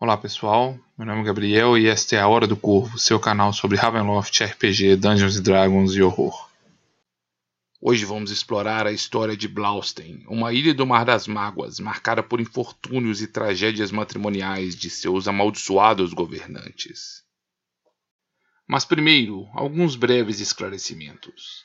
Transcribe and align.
Olá 0.00 0.16
pessoal, 0.16 0.78
meu 0.96 1.04
nome 1.04 1.22
é 1.22 1.24
Gabriel 1.24 1.76
e 1.76 1.88
esta 1.88 2.14
é 2.14 2.20
a 2.20 2.28
Hora 2.28 2.46
do 2.46 2.56
Corvo, 2.56 3.00
seu 3.00 3.18
canal 3.18 3.52
sobre 3.52 3.76
Ravenloft, 3.76 4.44
RPG, 4.44 4.94
Dungeons 4.94 5.40
Dragons 5.40 5.92
e 5.96 6.00
horror. 6.00 6.48
Hoje 7.80 8.04
vamos 8.04 8.30
explorar 8.30 8.86
a 8.86 8.92
história 8.92 9.36
de 9.36 9.48
Blaustein, 9.48 10.24
uma 10.28 10.52
ilha 10.52 10.72
do 10.72 10.86
Mar 10.86 11.04
das 11.04 11.26
Mágoas, 11.26 11.80
marcada 11.80 12.22
por 12.22 12.40
infortúnios 12.40 13.20
e 13.20 13.26
tragédias 13.26 13.90
matrimoniais 13.90 14.76
de 14.76 14.88
seus 14.88 15.26
amaldiçoados 15.26 16.14
governantes. 16.14 17.24
Mas 18.68 18.84
primeiro, 18.84 19.48
alguns 19.52 19.96
breves 19.96 20.38
esclarecimentos. 20.38 21.64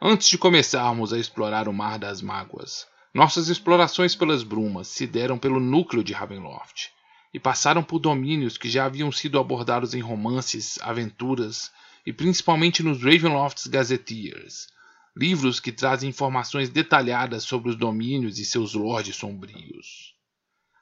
Antes 0.00 0.28
de 0.28 0.38
começarmos 0.38 1.12
a 1.12 1.18
explorar 1.18 1.66
o 1.66 1.72
Mar 1.72 1.98
das 1.98 2.22
Mágoas, 2.22 2.86
nossas 3.12 3.48
explorações 3.48 4.14
pelas 4.14 4.44
brumas 4.44 4.86
se 4.86 5.04
deram 5.04 5.36
pelo 5.36 5.58
núcleo 5.58 6.04
de 6.04 6.12
Ravenloft 6.12 6.94
e 7.36 7.38
passaram 7.38 7.82
por 7.82 7.98
domínios 7.98 8.56
que 8.56 8.66
já 8.66 8.86
haviam 8.86 9.12
sido 9.12 9.38
abordados 9.38 9.92
em 9.92 10.00
romances, 10.00 10.78
aventuras 10.80 11.70
e 12.06 12.10
principalmente 12.10 12.82
nos 12.82 13.02
Ravenloft 13.02 13.68
Gazetteers, 13.68 14.68
livros 15.14 15.60
que 15.60 15.70
trazem 15.70 16.08
informações 16.08 16.70
detalhadas 16.70 17.44
sobre 17.44 17.68
os 17.68 17.76
domínios 17.76 18.38
e 18.38 18.44
seus 18.46 18.72
lords 18.72 19.16
sombrios. 19.16 20.14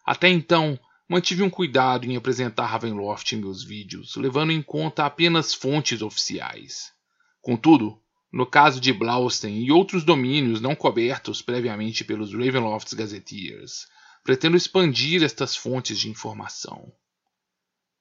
Até 0.06 0.28
então, 0.28 0.78
mantive 1.08 1.42
um 1.42 1.50
cuidado 1.50 2.06
em 2.06 2.14
apresentar 2.14 2.66
Ravenloft 2.66 3.32
em 3.32 3.40
meus 3.40 3.64
vídeos, 3.64 4.14
levando 4.14 4.52
em 4.52 4.62
conta 4.62 5.04
apenas 5.04 5.52
fontes 5.52 6.02
oficiais. 6.02 6.92
Contudo, 7.42 8.00
no 8.32 8.46
caso 8.46 8.80
de 8.80 8.92
Blaustein 8.92 9.64
e 9.64 9.72
outros 9.72 10.04
domínios 10.04 10.60
não 10.60 10.76
cobertos 10.76 11.42
previamente 11.42 12.04
pelos 12.04 12.32
Ravenloft 12.32 12.94
Gazetteers, 12.94 13.88
pretendo 14.24 14.56
expandir 14.56 15.22
estas 15.22 15.54
fontes 15.54 16.00
de 16.00 16.08
informação. 16.08 16.90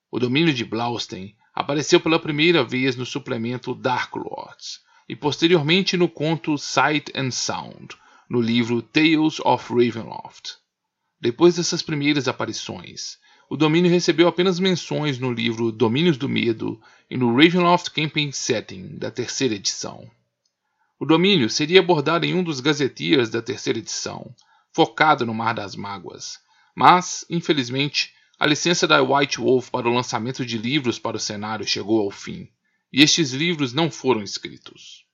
O 0.10 0.18
domínio 0.18 0.54
de 0.54 0.64
Blaustein 0.64 1.36
apareceu 1.54 2.00
pela 2.00 2.18
primeira 2.18 2.64
vez 2.64 2.96
no 2.96 3.06
suplemento 3.06 3.76
Dark 3.76 4.16
Lords 4.16 4.80
e 5.08 5.18
posteriormente 5.18 5.98
no 5.98 6.08
conto 6.08 6.58
Sight 6.58 7.12
and 7.14 7.32
Sound, 7.32 7.90
no 8.30 8.40
livro 8.40 8.82
Tales 8.82 9.42
of 9.42 9.74
Ravenloft. 9.74 10.56
Depois 11.20 11.58
dessas 11.58 11.82
primeiras 11.82 12.28
aparições, 12.30 13.18
o 13.50 13.58
domínio 13.58 13.92
recebeu 13.92 14.28
apenas 14.28 14.60
menções 14.60 15.20
no 15.20 15.32
livro 15.32 15.72
Domínios 15.74 16.18
do 16.18 16.30
Medo 16.30 16.82
e 17.10 17.18
no 17.18 17.36
Ravenloft 17.36 17.92
Campaign 17.92 18.32
Setting 18.32 18.98
da 18.98 19.12
terceira 19.12 19.56
edição. 19.56 20.10
O 20.98 21.06
domínio 21.06 21.50
seria 21.50 21.82
abordado 21.82 22.26
em 22.26 22.34
um 22.34 22.44
dos 22.44 22.62
gazetiers 22.62 23.30
da 23.30 23.42
terceira 23.42 23.80
edição, 23.80 24.34
focado 24.74 25.26
no 25.26 25.34
Mar 25.34 25.54
das 25.54 25.76
Mágoas. 25.76 26.40
Mas, 26.76 27.26
infelizmente, 27.30 28.14
a 28.40 28.46
licença 28.48 28.88
da 28.88 29.02
White 29.02 29.38
Wolf 29.38 29.70
para 29.70 29.88
o 29.88 29.94
lançamento 29.94 30.46
de 30.46 30.58
livros 30.58 31.00
para 31.00 31.16
o 31.16 31.20
cenário 31.20 31.66
chegou 31.66 32.02
ao 32.02 32.12
fim, 32.12 32.50
e 32.92 33.02
estes 33.02 33.32
livros 33.32 33.74
não 33.74 33.90
foram 33.90 34.24
escritos. 34.24 35.06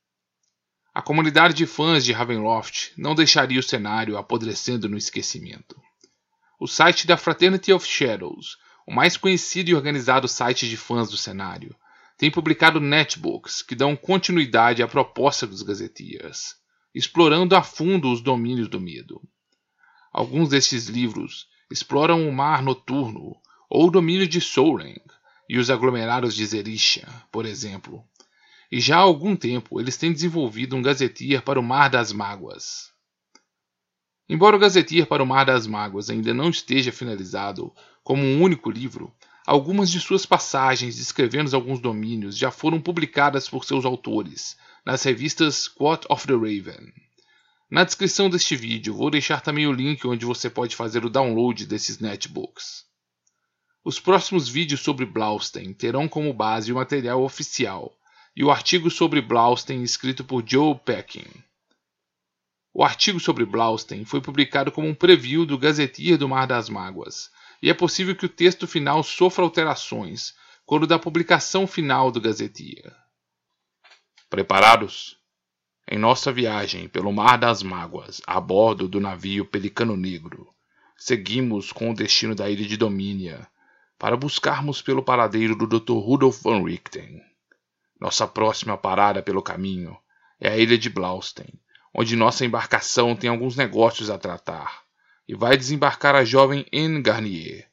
A 0.93 1.01
comunidade 1.01 1.53
de 1.53 1.65
fãs 1.65 2.03
de 2.03 2.11
Ravenloft 2.11 2.91
não 2.97 3.13
deixaria 3.13 3.59
o 3.59 3.63
cenário 3.63 4.17
apodrecendo 4.17 4.89
no 4.89 4.97
esquecimento. 4.97 5.79
O 6.59 6.67
site 6.67 7.05
da 7.05 7.15
Fraternity 7.15 7.71
of 7.71 7.85
Shadows, 7.85 8.57
o 8.87 8.93
mais 8.93 9.15
conhecido 9.15 9.69
e 9.69 9.75
organizado 9.75 10.27
site 10.27 10.67
de 10.67 10.75
fãs 10.75 11.09
do 11.09 11.15
cenário, 11.15 11.75
tem 12.17 12.31
publicado 12.31 12.81
netbooks 12.81 13.61
que 13.61 13.75
dão 13.75 13.95
continuidade 13.95 14.81
à 14.81 14.87
proposta 14.87 15.45
dos 15.45 15.61
Gazetiers, 15.61 16.55
explorando 16.93 17.55
a 17.55 17.63
fundo 17.63 18.11
os 18.11 18.19
domínios 18.19 18.67
do 18.67 18.81
medo. 18.81 19.21
Alguns 20.11 20.49
destes 20.49 20.87
livros 20.87 21.47
exploram 21.71 22.27
o 22.27 22.31
mar 22.31 22.63
noturno 22.63 23.35
ou 23.69 23.87
o 23.87 23.91
domínio 23.91 24.27
de 24.27 24.41
Souleng 24.41 25.01
e 25.47 25.57
os 25.57 25.69
aglomerados 25.69 26.35
de 26.35 26.45
Zerisha, 26.45 27.07
por 27.31 27.45
exemplo. 27.45 28.03
E 28.71 28.79
já 28.79 28.97
há 28.97 29.01
algum 29.01 29.35
tempo 29.35 29.79
eles 29.79 29.97
têm 29.97 30.11
desenvolvido 30.11 30.75
um 30.75 30.81
gazetier 30.81 31.41
para 31.41 31.59
o 31.59 31.63
Mar 31.63 31.89
das 31.89 32.11
Mágoas. 32.11 32.91
Embora 34.27 34.55
o 34.55 34.59
gazetier 34.59 35.07
para 35.07 35.23
o 35.23 35.25
Mar 35.25 35.45
das 35.45 35.65
Mágoas 35.65 36.09
ainda 36.09 36.33
não 36.33 36.49
esteja 36.49 36.91
finalizado 36.91 37.73
como 38.03 38.23
um 38.23 38.41
único 38.41 38.69
livro, 38.69 39.11
algumas 39.45 39.89
de 39.89 39.99
suas 39.99 40.25
passagens 40.25 40.97
descrevendo 40.97 41.55
alguns 41.55 41.79
domínios 41.79 42.37
já 42.37 42.51
foram 42.51 42.79
publicadas 42.79 43.49
por 43.49 43.65
seus 43.65 43.85
autores 43.85 44.55
nas 44.85 45.03
revistas 45.03 45.67
Quote 45.67 46.05
of 46.09 46.27
the 46.27 46.33
Raven. 46.33 46.93
Na 47.69 47.83
descrição 47.83 48.29
deste 48.29 48.55
vídeo 48.55 48.95
vou 48.95 49.11
deixar 49.11 49.41
também 49.41 49.67
o 49.67 49.71
link 49.71 50.07
onde 50.07 50.25
você 50.25 50.49
pode 50.49 50.75
fazer 50.75 51.05
o 51.05 51.09
download 51.09 51.67
desses 51.67 51.99
netbooks. 51.99 52.83
Os 53.83 53.99
próximos 53.99 54.49
vídeos 54.49 54.81
sobre 54.81 55.05
Blaustein 55.05 55.71
terão 55.73 56.07
como 56.07 56.33
base 56.33 56.71
o 56.71 56.75
material 56.75 57.23
oficial 57.23 57.95
e 58.35 58.43
o 58.43 58.49
artigo 58.49 58.89
sobre 58.89 59.21
Blaustein 59.21 59.83
escrito 59.83 60.23
por 60.23 60.43
Joe 60.45 60.75
Peckin. 60.79 61.27
O 62.73 62.83
artigo 62.83 63.19
sobre 63.19 63.45
Blaustein 63.45 64.03
foi 64.03 64.21
publicado 64.21 64.71
como 64.71 64.87
um 64.87 64.95
preview 64.95 65.45
do 65.45 65.57
Gazeteer 65.57 66.17
do 66.17 66.27
Mar 66.27 66.47
das 66.47 66.69
Mágoas, 66.69 67.29
e 67.61 67.69
é 67.69 67.73
possível 67.73 68.15
que 68.15 68.25
o 68.25 68.29
texto 68.29 68.65
final 68.67 69.03
sofra 69.03 69.43
alterações 69.43 70.33
quando 70.65 70.87
da 70.87 70.97
publicação 70.97 71.67
final 71.67 72.11
do 72.11 72.21
Gazeteer. 72.21 72.95
Preparados? 74.29 75.18
Em 75.91 75.97
nossa 75.97 76.31
viagem 76.31 76.87
pelo 76.87 77.11
Mar 77.11 77.35
das 77.35 77.63
Mágoas, 77.63 78.21
a 78.27 78.39
bordo 78.39 78.87
do 78.87 78.99
navio 78.99 79.43
Pelicano 79.43 79.97
Negro, 79.97 80.47
seguimos 80.95 81.71
com 81.71 81.89
o 81.89 81.95
destino 81.95 82.35
da 82.35 82.47
ilha 82.47 82.63
de 82.67 82.77
Domínia 82.77 83.47
para 83.97 84.15
buscarmos 84.15 84.83
pelo 84.83 85.01
paradeiro 85.01 85.55
do 85.55 85.65
Dr. 85.65 85.93
Rudolf 85.93 86.43
von 86.43 86.61
Richten. 86.63 87.23
Nossa 87.99 88.27
próxima 88.27 88.77
parada 88.77 89.23
pelo 89.23 89.41
caminho 89.41 89.97
é 90.39 90.49
a 90.49 90.57
ilha 90.59 90.77
de 90.77 90.91
Blaustein, 90.91 91.59
onde 91.91 92.15
nossa 92.15 92.45
embarcação 92.45 93.15
tem 93.15 93.27
alguns 93.27 93.55
negócios 93.55 94.11
a 94.11 94.17
tratar, 94.19 94.83
e 95.27 95.33
vai 95.33 95.57
desembarcar 95.57 96.13
a 96.13 96.23
jovem 96.23 96.67
Anne 96.71 97.01
Garnier, 97.01 97.67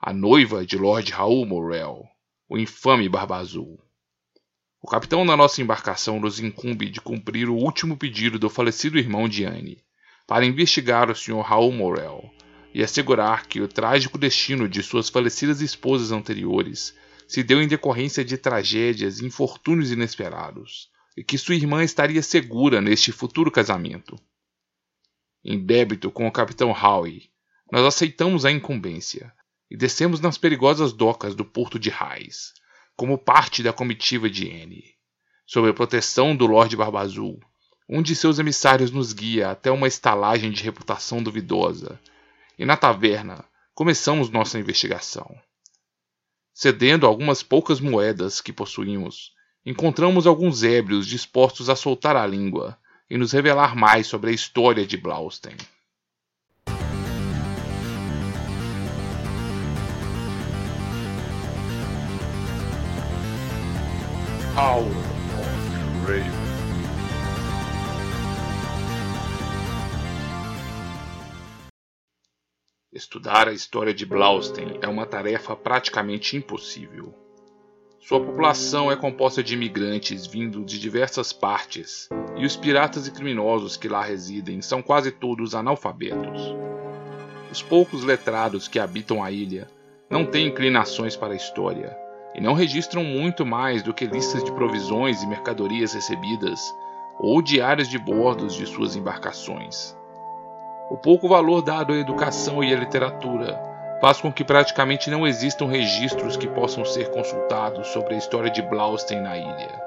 a 0.00 0.10
noiva 0.14 0.64
de 0.64 0.78
Lord 0.78 1.12
Raoul 1.12 1.44
Morel, 1.44 2.08
o 2.48 2.56
infame 2.56 3.10
Barba 3.10 3.36
Azul. 3.36 3.78
O 4.80 4.86
capitão 4.86 5.26
da 5.26 5.36
nossa 5.36 5.60
embarcação 5.60 6.20
nos 6.20 6.38
incumbe 6.38 6.88
de 6.88 7.00
cumprir 7.00 7.48
o 7.48 7.56
último 7.56 7.96
pedido 7.96 8.38
do 8.38 8.48
falecido 8.48 8.96
irmão 8.98 9.28
de 9.28 9.44
Anne, 9.44 9.82
para 10.26 10.46
investigar 10.46 11.10
o 11.10 11.16
Sr. 11.16 11.40
Raul 11.40 11.72
Morel 11.72 12.30
e 12.72 12.82
assegurar 12.82 13.46
que 13.46 13.60
o 13.60 13.66
trágico 13.66 14.16
destino 14.16 14.68
de 14.68 14.82
suas 14.82 15.08
falecidas 15.08 15.60
esposas 15.60 16.12
anteriores 16.12 16.94
se 17.26 17.42
deu 17.42 17.60
em 17.60 17.66
decorrência 17.66 18.24
de 18.24 18.38
tragédias 18.38 19.18
e 19.18 19.26
infortúnios 19.26 19.90
inesperados, 19.90 20.88
e 21.16 21.24
que 21.24 21.36
sua 21.36 21.56
irmã 21.56 21.82
estaria 21.82 22.22
segura 22.22 22.80
neste 22.80 23.10
futuro 23.10 23.50
casamento. 23.50 24.16
Em 25.44 25.58
débito 25.58 26.10
com 26.10 26.28
o 26.28 26.32
capitão 26.32 26.70
Howe, 26.70 27.28
nós 27.72 27.84
aceitamos 27.84 28.44
a 28.44 28.50
incumbência 28.52 29.32
e 29.70 29.76
descemos 29.76 30.20
nas 30.20 30.38
perigosas 30.38 30.92
docas 30.92 31.34
do 31.34 31.44
porto 31.44 31.78
de 31.78 31.90
Raiz, 31.90 32.54
como 32.98 33.16
parte 33.16 33.62
da 33.62 33.72
comitiva 33.72 34.28
de 34.28 34.48
N. 34.48 34.84
Sob 35.46 35.68
a 35.68 35.72
proteção 35.72 36.34
do 36.34 36.48
Lorde 36.48 36.76
Barba 36.76 36.98
Azul, 36.98 37.38
um 37.88 38.02
de 38.02 38.16
seus 38.16 38.40
emissários 38.40 38.90
nos 38.90 39.12
guia 39.12 39.52
até 39.52 39.70
uma 39.70 39.86
estalagem 39.86 40.50
de 40.50 40.64
reputação 40.64 41.22
duvidosa, 41.22 42.00
e 42.58 42.64
na 42.66 42.76
taverna 42.76 43.44
começamos 43.72 44.30
nossa 44.30 44.58
investigação. 44.58 45.32
Cedendo 46.52 47.06
algumas 47.06 47.40
poucas 47.40 47.78
moedas 47.78 48.40
que 48.40 48.52
possuímos, 48.52 49.30
encontramos 49.64 50.26
alguns 50.26 50.64
ébrios 50.64 51.06
dispostos 51.06 51.70
a 51.70 51.76
soltar 51.76 52.16
a 52.16 52.26
língua 52.26 52.76
e 53.08 53.16
nos 53.16 53.30
revelar 53.30 53.76
mais 53.76 54.08
sobre 54.08 54.30
a 54.30 54.34
história 54.34 54.84
de 54.84 54.96
Blaustein. 54.96 55.56
Hour 64.58 64.82
of. 64.82 65.48
Estudar 72.92 73.46
a 73.46 73.52
história 73.52 73.94
de 73.94 74.04
Blaustein 74.04 74.80
é 74.82 74.88
uma 74.88 75.06
tarefa 75.06 75.54
praticamente 75.54 76.36
impossível. 76.36 77.14
Sua 78.00 78.18
população 78.18 78.90
é 78.90 78.96
composta 78.96 79.44
de 79.44 79.54
imigrantes 79.54 80.26
vindo 80.26 80.64
de 80.64 80.80
diversas 80.80 81.32
partes, 81.32 82.08
e 82.36 82.44
os 82.44 82.56
piratas 82.56 83.06
e 83.06 83.12
criminosos 83.12 83.76
que 83.76 83.88
lá 83.88 84.02
residem 84.02 84.60
são 84.60 84.82
quase 84.82 85.12
todos 85.12 85.54
analfabetos. 85.54 86.42
Os 87.52 87.62
poucos 87.62 88.02
letrados 88.02 88.66
que 88.66 88.80
habitam 88.80 89.22
a 89.22 89.30
ilha 89.30 89.70
não 90.10 90.26
têm 90.26 90.48
inclinações 90.48 91.14
para 91.14 91.34
a 91.34 91.36
história 91.36 92.07
e 92.34 92.40
não 92.40 92.54
registram 92.54 93.02
muito 93.02 93.44
mais 93.44 93.82
do 93.82 93.94
que 93.94 94.06
listas 94.06 94.44
de 94.44 94.52
provisões 94.52 95.22
e 95.22 95.26
mercadorias 95.26 95.94
recebidas 95.94 96.60
ou 97.18 97.42
diários 97.42 97.88
de 97.88 97.98
bordos 97.98 98.54
de 98.54 98.66
suas 98.66 98.94
embarcações. 98.94 99.96
O 100.90 100.96
pouco 100.96 101.28
valor 101.28 101.62
dado 101.62 101.92
à 101.92 101.96
educação 101.96 102.62
e 102.62 102.72
à 102.72 102.78
literatura 102.78 103.60
faz 104.00 104.20
com 104.20 104.32
que 104.32 104.44
praticamente 104.44 105.10
não 105.10 105.26
existam 105.26 105.66
registros 105.66 106.36
que 106.36 106.46
possam 106.46 106.84
ser 106.84 107.10
consultados 107.10 107.88
sobre 107.88 108.14
a 108.14 108.18
história 108.18 108.50
de 108.50 108.62
Blaustein 108.62 109.20
na 109.20 109.36
ilha. 109.36 109.82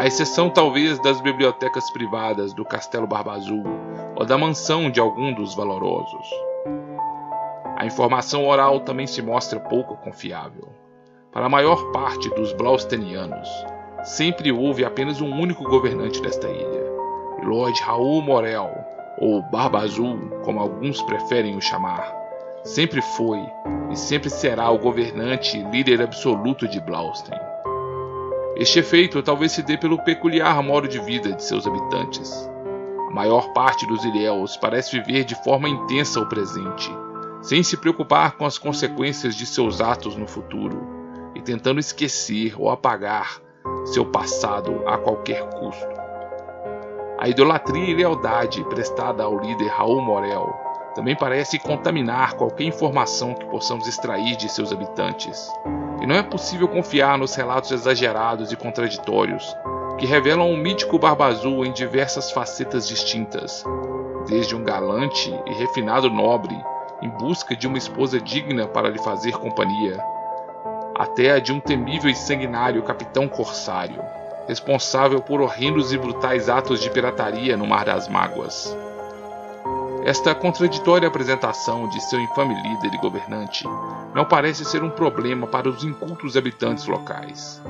À 0.00 0.06
exceção 0.06 0.48
talvez 0.48 0.98
das 1.00 1.20
bibliotecas 1.20 1.88
privadas 1.92 2.54
do 2.54 2.64
Castelo 2.64 3.06
Barba 3.06 3.34
Azul 3.34 3.62
ou 4.16 4.24
da 4.24 4.38
mansão 4.38 4.90
de 4.90 4.98
algum 4.98 5.32
dos 5.32 5.54
valorosos. 5.54 6.28
A 7.76 7.84
informação 7.84 8.46
oral 8.46 8.80
também 8.80 9.06
se 9.06 9.20
mostra 9.20 9.60
pouco 9.60 9.96
confiável. 9.96 10.81
Para 11.32 11.46
a 11.46 11.48
maior 11.48 11.90
parte 11.92 12.28
dos 12.34 12.52
Blaustenianos, 12.52 13.48
sempre 14.04 14.52
houve 14.52 14.84
apenas 14.84 15.22
um 15.22 15.30
único 15.30 15.64
governante 15.64 16.20
desta 16.20 16.46
ilha, 16.46 16.92
Lord 17.42 17.80
Raul 17.80 18.20
Morel, 18.20 18.70
ou 19.18 19.40
Barba 19.40 19.78
Azul, 19.78 20.28
como 20.44 20.60
alguns 20.60 21.00
preferem 21.00 21.56
o 21.56 21.60
chamar, 21.62 22.14
sempre 22.64 23.00
foi 23.00 23.40
e 23.90 23.96
sempre 23.96 24.28
será 24.28 24.70
o 24.70 24.78
governante 24.78 25.56
e 25.56 25.62
líder 25.62 26.02
absoluto 26.02 26.68
de 26.68 26.78
Blaustein. 26.78 27.40
Este 28.54 28.80
efeito 28.80 29.22
talvez 29.22 29.52
se 29.52 29.62
dê 29.62 29.78
pelo 29.78 30.04
peculiar 30.04 30.62
modo 30.62 30.86
de 30.86 31.00
vida 31.00 31.32
de 31.32 31.42
seus 31.42 31.66
habitantes. 31.66 32.46
A 33.08 33.14
maior 33.14 33.54
parte 33.54 33.86
dos 33.86 34.04
Ilhéus 34.04 34.58
parece 34.58 35.00
viver 35.00 35.24
de 35.24 35.34
forma 35.42 35.66
intensa 35.66 36.20
o 36.20 36.28
presente, 36.28 36.94
sem 37.40 37.62
se 37.62 37.78
preocupar 37.78 38.32
com 38.32 38.44
as 38.44 38.58
consequências 38.58 39.34
de 39.34 39.46
seus 39.46 39.80
atos 39.80 40.14
no 40.14 40.26
futuro 40.26 41.00
tentando 41.42 41.80
esquecer 41.80 42.54
ou 42.58 42.70
apagar 42.70 43.40
seu 43.84 44.06
passado 44.06 44.82
a 44.86 44.96
qualquer 44.98 45.42
custo. 45.50 46.02
A 47.18 47.28
idolatria 47.28 47.90
e 47.90 47.94
lealdade 47.94 48.64
prestada 48.64 49.22
ao 49.22 49.38
líder 49.38 49.68
Raul 49.68 50.00
Morel 50.00 50.52
também 50.94 51.16
parece 51.16 51.58
contaminar 51.58 52.34
qualquer 52.34 52.64
informação 52.64 53.34
que 53.34 53.46
possamos 53.46 53.86
extrair 53.86 54.36
de 54.36 54.48
seus 54.48 54.72
habitantes. 54.72 55.50
E 56.00 56.06
não 56.06 56.16
é 56.16 56.22
possível 56.22 56.68
confiar 56.68 57.16
nos 57.16 57.34
relatos 57.34 57.70
exagerados 57.70 58.52
e 58.52 58.56
contraditórios 58.56 59.56
que 59.98 60.06
revelam 60.06 60.50
o 60.50 60.56
mítico 60.56 60.98
Barba 60.98 61.26
Azul 61.26 61.64
em 61.64 61.72
diversas 61.72 62.32
facetas 62.32 62.88
distintas, 62.88 63.64
desde 64.26 64.56
um 64.56 64.64
galante 64.64 65.32
e 65.46 65.52
refinado 65.54 66.10
nobre 66.10 66.56
em 67.00 67.08
busca 67.08 67.54
de 67.54 67.66
uma 67.66 67.78
esposa 67.78 68.20
digna 68.20 68.66
para 68.66 68.88
lhe 68.88 68.98
fazer 68.98 69.32
companhia, 69.32 69.98
até 71.02 71.32
a 71.32 71.40
de 71.40 71.52
um 71.52 71.58
temível 71.58 72.08
e 72.08 72.14
sanguinário 72.14 72.80
capitão 72.84 73.26
corsário, 73.26 74.00
responsável 74.46 75.20
por 75.20 75.40
horrendos 75.40 75.92
e 75.92 75.98
brutais 75.98 76.48
atos 76.48 76.80
de 76.80 76.88
pirataria 76.88 77.56
no 77.56 77.66
Mar 77.66 77.86
das 77.86 78.06
Mágoas. 78.08 78.76
Esta 80.04 80.32
contraditória 80.32 81.08
apresentação 81.08 81.88
de 81.88 82.00
seu 82.02 82.20
infame 82.20 82.54
líder 82.54 82.94
e 82.94 82.98
governante 82.98 83.64
não 84.14 84.24
parece 84.24 84.64
ser 84.64 84.84
um 84.84 84.90
problema 84.90 85.48
para 85.48 85.68
os 85.68 85.82
incultos 85.82 86.36
habitantes 86.36 86.86
locais. 86.86 87.60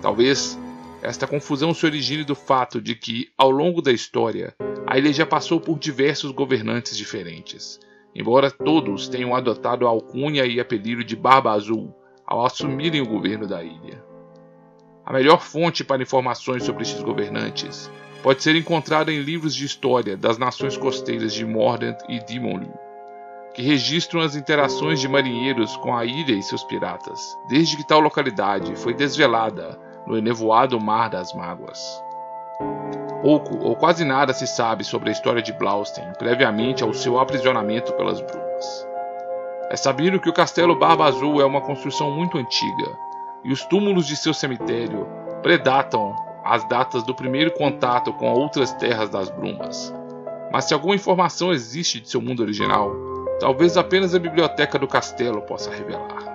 Talvez 0.00 0.58
esta 1.02 1.26
confusão 1.26 1.74
se 1.74 1.84
origine 1.84 2.24
do 2.24 2.34
fato 2.34 2.80
de 2.80 2.94
que, 2.94 3.28
ao 3.36 3.50
longo 3.50 3.82
da 3.82 3.92
história, 3.92 4.54
a 4.86 4.96
ilha 4.96 5.12
já 5.12 5.26
passou 5.26 5.60
por 5.60 5.78
diversos 5.78 6.30
governantes 6.30 6.96
diferentes, 6.96 7.78
embora 8.14 8.50
todos 8.50 9.08
tenham 9.08 9.36
adotado 9.36 9.86
a 9.86 9.90
alcunha 9.90 10.46
e 10.46 10.58
apelido 10.58 11.04
de 11.04 11.14
Barba 11.14 11.52
Azul 11.52 11.94
ao 12.32 12.46
assumirem 12.46 13.02
o 13.02 13.06
governo 13.06 13.46
da 13.46 13.62
ilha. 13.62 14.02
A 15.04 15.12
melhor 15.12 15.42
fonte 15.42 15.84
para 15.84 16.02
informações 16.02 16.64
sobre 16.64 16.82
estes 16.82 17.02
governantes 17.02 17.90
pode 18.22 18.42
ser 18.42 18.56
encontrada 18.56 19.12
em 19.12 19.20
livros 19.20 19.54
de 19.54 19.66
história 19.66 20.16
das 20.16 20.38
nações 20.38 20.74
costeiras 20.74 21.34
de 21.34 21.44
Mordant 21.44 21.98
e 22.08 22.24
Dimonlu, 22.24 22.72
que 23.52 23.60
registram 23.60 24.22
as 24.22 24.34
interações 24.34 24.98
de 24.98 25.08
marinheiros 25.08 25.76
com 25.76 25.94
a 25.94 26.06
ilha 26.06 26.32
e 26.32 26.42
seus 26.42 26.64
piratas, 26.64 27.20
desde 27.50 27.76
que 27.76 27.86
tal 27.86 28.00
localidade 28.00 28.76
foi 28.76 28.94
desvelada 28.94 29.78
no 30.06 30.16
enevoado 30.16 30.80
Mar 30.80 31.10
das 31.10 31.34
Mágoas. 31.34 31.78
Pouco 33.20 33.58
ou 33.58 33.76
quase 33.76 34.06
nada 34.06 34.32
se 34.32 34.46
sabe 34.46 34.84
sobre 34.84 35.10
a 35.10 35.12
história 35.12 35.42
de 35.42 35.52
Blaustein 35.52 36.10
previamente 36.18 36.82
ao 36.82 36.94
seu 36.94 37.18
aprisionamento 37.20 37.92
pelas 37.92 38.22
brumas. 38.22 38.91
É 39.70 39.76
sabido 39.76 40.20
que 40.20 40.28
o 40.28 40.32
Castelo 40.32 40.78
Barba 40.78 41.06
Azul 41.06 41.40
é 41.40 41.44
uma 41.44 41.60
construção 41.60 42.10
muito 42.10 42.38
antiga, 42.38 42.98
e 43.44 43.52
os 43.52 43.64
túmulos 43.64 44.06
de 44.06 44.16
seu 44.16 44.34
cemitério 44.34 45.06
predatam 45.42 46.14
as 46.44 46.64
datas 46.64 47.02
do 47.02 47.14
primeiro 47.14 47.52
contato 47.52 48.12
com 48.12 48.30
outras 48.30 48.72
terras 48.74 49.08
das 49.10 49.30
brumas. 49.30 49.92
Mas 50.52 50.64
se 50.64 50.74
alguma 50.74 50.94
informação 50.94 51.52
existe 51.52 52.00
de 52.00 52.08
seu 52.08 52.20
mundo 52.20 52.42
original, 52.42 52.92
talvez 53.40 53.76
apenas 53.76 54.14
a 54.14 54.18
biblioteca 54.18 54.78
do 54.78 54.86
castelo 54.86 55.40
possa 55.42 55.70
revelar. 55.70 56.32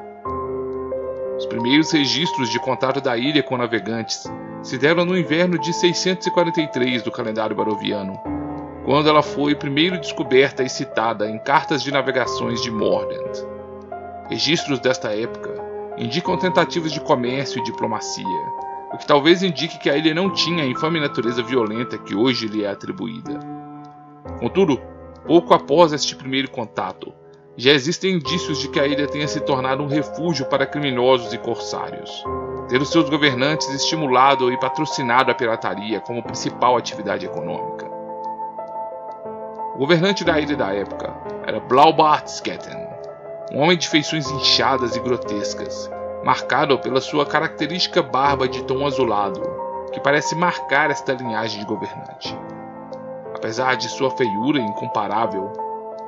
Os 1.38 1.46
primeiros 1.46 1.92
registros 1.92 2.50
de 2.50 2.60
contato 2.60 3.00
da 3.00 3.16
ilha 3.16 3.44
com 3.44 3.58
navegantes 3.58 4.24
se 4.64 4.78
deram 4.78 5.06
no 5.06 5.18
inverno 5.18 5.60
de 5.60 5.72
643 5.72 7.04
do 7.04 7.12
calendário 7.12 7.56
baroviano, 7.56 8.20
quando 8.88 9.10
ela 9.10 9.22
foi 9.22 9.54
primeiro 9.54 10.00
descoberta 10.00 10.64
e 10.64 10.70
citada 10.70 11.30
em 11.30 11.38
cartas 11.38 11.84
de 11.84 11.92
navegações 11.92 12.62
de 12.62 12.72
Mordant. 12.72 13.46
Registros 14.30 14.80
desta 14.80 15.14
época 15.14 15.54
indicam 15.98 16.38
tentativas 16.38 16.94
de 16.94 17.02
comércio 17.02 17.60
e 17.60 17.64
diplomacia, 17.66 18.24
o 18.94 18.98
que 18.98 19.06
talvez 19.06 19.44
indique 19.44 19.78
que 19.78 19.90
a 19.90 19.98
ilha 19.98 20.14
não 20.14 20.30
tinha 20.30 20.64
a 20.64 20.66
infame 20.66 21.02
natureza 21.02 21.44
violenta 21.44 21.98
que 21.98 22.16
hoje 22.16 22.48
lhe 22.48 22.64
é 22.64 22.70
atribuída. 22.70 23.38
Contudo, 24.40 24.80
pouco 25.26 25.54
após 25.54 25.92
este 25.92 26.16
primeiro 26.16 26.50
contato, 26.50 27.12
já 27.58 27.74
existem 27.74 28.14
indícios 28.14 28.58
de 28.58 28.70
que 28.70 28.80
a 28.80 28.88
ilha 28.88 29.06
tenha 29.06 29.28
se 29.28 29.42
tornado 29.42 29.84
um 29.84 29.88
refúgio 29.88 30.46
para 30.46 30.66
criminosos 30.66 31.34
e 31.34 31.38
corsários, 31.38 32.24
tendo 32.70 32.86
seus 32.86 33.10
governantes 33.10 33.68
estimulado 33.68 34.50
e 34.50 34.58
patrocinado 34.58 35.30
a 35.30 35.36
pirataria 35.36 36.00
como 36.00 36.24
principal 36.24 36.78
atividade 36.78 37.26
econômica. 37.26 37.87
O 39.78 39.82
governante 39.82 40.24
da 40.24 40.40
ilha 40.40 40.56
da 40.56 40.74
época 40.74 41.14
era 41.46 41.60
Blaubart 41.60 42.26
Sketten, 42.26 42.88
um 43.54 43.60
homem 43.60 43.78
de 43.78 43.88
feições 43.88 44.28
inchadas 44.28 44.96
e 44.96 45.00
grotescas, 45.00 45.88
marcado 46.24 46.80
pela 46.80 47.00
sua 47.00 47.28
característica 47.28 48.02
barba 48.02 48.48
de 48.48 48.64
tom 48.64 48.88
azulado, 48.88 49.40
que 49.94 50.00
parece 50.00 50.34
marcar 50.34 50.90
esta 50.90 51.14
linhagem 51.14 51.60
de 51.60 51.66
governante. 51.68 52.36
Apesar 53.36 53.76
de 53.76 53.88
sua 53.88 54.10
feiura 54.10 54.60
incomparável, 54.60 55.54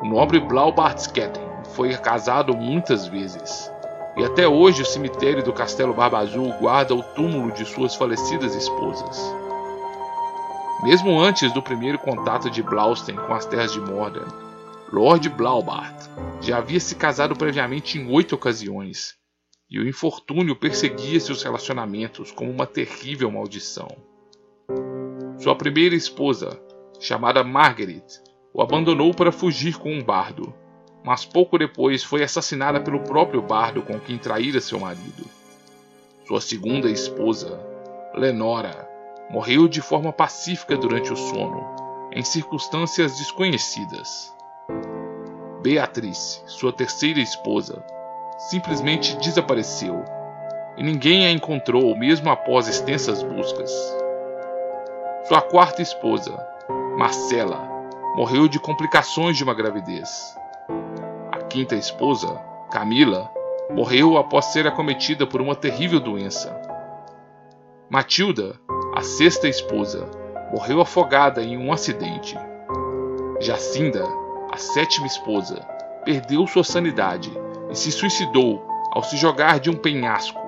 o 0.02 0.06
nobre 0.06 0.40
Blaubartsketten 0.40 1.44
foi 1.76 1.96
casado 1.96 2.58
muitas 2.58 3.06
vezes, 3.06 3.72
e 4.18 4.26
até 4.26 4.48
hoje 4.48 4.82
o 4.82 4.86
cemitério 4.86 5.44
do 5.44 5.54
Castelo 5.54 5.94
Barba 5.94 6.18
Azul 6.18 6.52
guarda 6.60 6.96
o 6.96 7.04
túmulo 7.04 7.52
de 7.52 7.66
suas 7.66 7.94
falecidas 7.94 8.56
esposas. 8.56 9.32
Mesmo 10.82 11.20
antes 11.20 11.52
do 11.52 11.62
primeiro 11.62 12.00
contato 12.00 12.50
de 12.50 12.64
Blaustein 12.64 13.16
com 13.16 13.34
as 13.34 13.46
terras 13.46 13.74
de 13.74 13.82
Mordor, 13.82 14.28
Lord 14.92 15.28
Blaubart 15.30 16.10
já 16.42 16.58
havia 16.58 16.80
se 16.80 16.96
casado 16.96 17.36
previamente 17.36 17.98
em 17.98 18.10
oito 18.12 18.34
ocasiões 18.34 19.16
e 19.70 19.78
o 19.78 19.88
infortúnio 19.88 20.56
perseguia 20.56 21.20
seus 21.20 21.44
relacionamentos 21.44 22.32
como 22.32 22.50
uma 22.50 22.66
terrível 22.66 23.30
maldição. 23.30 23.90
Sua 25.38 25.56
primeira 25.56 25.96
esposa, 25.96 26.60
chamada 27.00 27.44
Margaret, 27.44 28.06
o 28.54 28.62
abandonou 28.62 29.14
para 29.14 29.32
fugir 29.32 29.78
com 29.78 29.94
um 29.94 30.04
bardo, 30.04 30.54
mas 31.04 31.24
pouco 31.24 31.58
depois 31.58 32.04
foi 32.04 32.24
assassinada 32.24 32.82
pelo 32.82 33.04
próprio 33.04 33.42
bardo 33.42 33.82
com 33.82 34.00
quem 34.00 34.18
traíra 34.18 34.60
seu 34.60 34.80
marido. 34.80 35.26
Sua 36.26 36.42
segunda 36.42 36.90
esposa, 36.90 37.60
Lenora, 38.16 38.89
morreu 39.30 39.68
de 39.68 39.82
forma 39.82 40.12
pacífica 40.12 40.76
durante 40.76 41.14
o 41.14 41.16
sono, 41.16 41.66
em 42.12 42.24
circunstâncias 42.24 43.18
desconhecidas. 43.18 44.36
Beatriz, 45.62 46.42
sua 46.48 46.72
terceira 46.74 47.20
esposa, 47.20 47.84
simplesmente 48.50 49.18
desapareceu 49.18 50.04
e 50.78 50.84
ninguém 50.84 51.26
a 51.26 51.32
encontrou 51.32 51.96
mesmo 51.98 52.30
após 52.30 52.68
extensas 52.68 53.22
buscas. 53.22 53.72
Sua 55.28 55.42
quarta 55.42 55.82
esposa, 55.82 56.40
Marcela, 56.98 57.68
morreu 58.16 58.48
de 58.48 58.60
complicações 58.60 59.38
de 59.38 59.44
uma 59.44 59.54
gravidez. 59.54 60.36
A 61.32 61.38
quinta 61.44 61.76
esposa, 61.76 62.34
Camila, 62.72 63.30
morreu 63.72 64.18
após 64.18 64.46
ser 64.46 64.66
acometida 64.66 65.28
por 65.28 65.42
uma 65.42 65.56
terrível 65.56 66.00
doença. 66.00 66.60
Matilda, 67.90 68.56
a 68.94 69.02
sexta 69.02 69.48
esposa, 69.48 70.10
morreu 70.52 70.82
afogada 70.82 71.44
em 71.44 71.58
um 71.58 71.72
acidente. 71.72 72.36
Jacinda, 73.40 74.04
a 74.52 74.58
sétima 74.58 75.06
esposa, 75.06 75.62
perdeu 76.04 76.46
sua 76.48 76.64
sanidade 76.64 77.32
e 77.70 77.76
se 77.76 77.92
suicidou 77.92 78.66
ao 78.92 79.04
se 79.04 79.16
jogar 79.16 79.60
de 79.60 79.70
um 79.70 79.76
penhasco. 79.76 80.40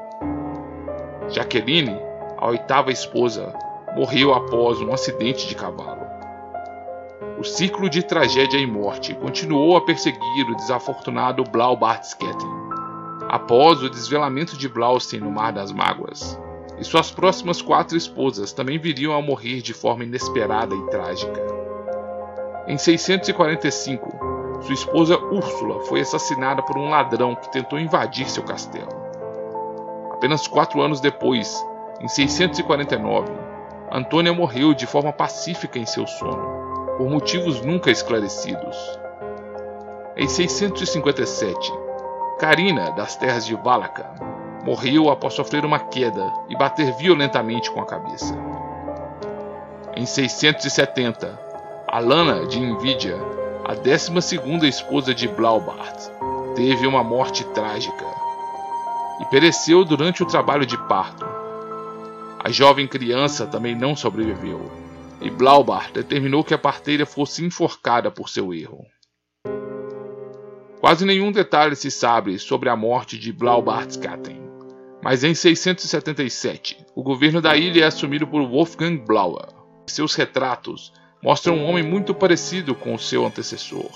Jaqueline, 1.29 1.97
a 2.37 2.47
oitava 2.47 2.91
esposa, 2.91 3.53
morreu 3.95 4.33
após 4.33 4.81
um 4.81 4.91
acidente 4.91 5.47
de 5.47 5.55
cavalo. 5.55 6.01
o 7.37 7.43
ciclo 7.43 7.89
de 7.89 8.03
tragédia 8.03 8.59
e 8.59 8.67
morte 8.67 9.15
continuou 9.15 9.75
a 9.75 9.81
perseguir 9.81 10.45
o 10.49 10.55
desafortunado 10.55 11.43
Blaubart 11.43 12.03
Sketten. 12.03 12.49
Após 13.27 13.81
o 13.81 13.89
desvelamento 13.89 14.55
de 14.55 14.69
Blaustein 14.69 15.21
no 15.21 15.31
Mar 15.31 15.51
das 15.51 15.71
Mágoas, 15.71 16.39
e 16.81 16.83
suas 16.83 17.11
próximas 17.11 17.61
quatro 17.61 17.95
esposas 17.95 18.51
também 18.51 18.79
viriam 18.79 19.13
a 19.13 19.21
morrer 19.21 19.61
de 19.61 19.71
forma 19.71 20.03
inesperada 20.03 20.73
e 20.73 20.81
trágica. 20.87 21.39
Em 22.67 22.75
645, 22.75 24.61
sua 24.61 24.73
esposa 24.73 25.15
Úrsula 25.15 25.81
foi 25.81 26.01
assassinada 26.01 26.63
por 26.63 26.75
um 26.79 26.89
ladrão 26.89 27.35
que 27.35 27.51
tentou 27.51 27.79
invadir 27.79 28.27
seu 28.27 28.41
castelo. 28.41 28.89
Apenas 30.11 30.47
quatro 30.47 30.81
anos 30.81 30.99
depois, 30.99 31.63
em 32.01 32.07
649, 32.07 33.31
Antônia 33.91 34.33
morreu 34.33 34.73
de 34.73 34.87
forma 34.87 35.13
pacífica 35.13 35.77
em 35.77 35.85
seu 35.85 36.07
sono, 36.07 36.95
por 36.97 37.07
motivos 37.07 37.61
nunca 37.61 37.91
esclarecidos. 37.91 38.75
Em 40.17 40.27
657, 40.27 41.71
Carina, 42.39 42.89
das 42.91 43.15
terras 43.15 43.45
de 43.45 43.55
Valaca, 43.55 44.09
morreu 44.63 45.09
após 45.09 45.33
sofrer 45.33 45.65
uma 45.65 45.79
queda 45.79 46.31
e 46.49 46.55
bater 46.55 46.93
violentamente 46.93 47.71
com 47.71 47.81
a 47.81 47.85
cabeça. 47.85 48.35
Em 49.95 50.05
670, 50.05 51.39
Alana 51.87 52.45
de 52.47 52.59
Invídia, 52.59 53.17
a 53.65 53.73
12 53.73 54.67
esposa 54.67 55.13
de 55.13 55.27
Blaubart, 55.27 56.09
teve 56.55 56.87
uma 56.87 57.03
morte 57.03 57.43
trágica 57.53 58.05
e 59.19 59.25
pereceu 59.25 59.83
durante 59.85 60.23
o 60.23 60.25
trabalho 60.25 60.65
de 60.65 60.77
parto. 60.87 61.25
A 62.43 62.49
jovem 62.49 62.87
criança 62.87 63.45
também 63.45 63.75
não 63.75 63.95
sobreviveu, 63.95 64.71
e 65.21 65.29
Blaubart 65.29 65.93
determinou 65.93 66.43
que 66.43 66.53
a 66.53 66.57
parteira 66.57 67.05
fosse 67.05 67.45
enforcada 67.45 68.09
por 68.09 68.29
seu 68.29 68.53
erro. 68.53 68.85
Quase 70.79 71.05
nenhum 71.05 71.31
detalhe 71.31 71.75
se 71.75 71.91
sabe 71.91 72.39
sobre 72.39 72.67
a 72.67 72.75
morte 72.75 73.19
de 73.19 73.31
Blaubartskaten, 73.31 74.40
mas 75.01 75.23
em 75.23 75.33
677 75.33 76.85
o 76.95 77.01
governo 77.01 77.41
da 77.41 77.55
ilha 77.55 77.83
é 77.83 77.87
assumido 77.87 78.27
por 78.27 78.47
Wolfgang 78.47 78.97
Blauer. 78.97 79.47
Seus 79.87 80.15
retratos 80.15 80.93
mostram 81.21 81.55
um 81.55 81.65
homem 81.65 81.83
muito 81.83 82.13
parecido 82.13 82.75
com 82.75 82.97
seu 82.97 83.25
antecessor, 83.25 83.89